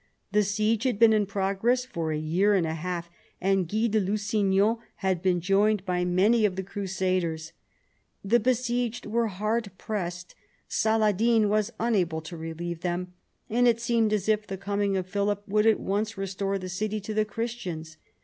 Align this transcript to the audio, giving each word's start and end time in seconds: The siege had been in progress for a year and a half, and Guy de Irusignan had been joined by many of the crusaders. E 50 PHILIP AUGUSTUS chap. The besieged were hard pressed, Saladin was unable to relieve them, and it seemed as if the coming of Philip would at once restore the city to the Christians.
The 0.31 0.41
siege 0.41 0.81
had 0.85 0.97
been 0.97 1.13
in 1.13 1.27
progress 1.27 1.85
for 1.85 2.11
a 2.11 2.17
year 2.17 2.55
and 2.55 2.65
a 2.65 2.73
half, 2.73 3.07
and 3.39 3.69
Guy 3.69 3.85
de 3.85 4.01
Irusignan 4.01 4.79
had 4.95 5.21
been 5.21 5.39
joined 5.41 5.85
by 5.85 6.05
many 6.05 6.43
of 6.43 6.55
the 6.55 6.63
crusaders. 6.63 7.53
E 8.25 8.29
50 8.29 8.29
PHILIP 8.29 8.31
AUGUSTUS 8.31 8.31
chap. 8.31 8.31
The 8.31 8.49
besieged 8.73 9.05
were 9.05 9.27
hard 9.27 9.71
pressed, 9.77 10.33
Saladin 10.67 11.49
was 11.49 11.71
unable 11.79 12.21
to 12.21 12.35
relieve 12.35 12.79
them, 12.79 13.13
and 13.47 13.67
it 13.67 13.79
seemed 13.79 14.11
as 14.11 14.27
if 14.27 14.47
the 14.47 14.57
coming 14.57 14.97
of 14.97 15.05
Philip 15.05 15.43
would 15.47 15.67
at 15.67 15.79
once 15.79 16.17
restore 16.17 16.57
the 16.57 16.67
city 16.67 16.99
to 17.01 17.13
the 17.13 17.23
Christians. 17.23 17.97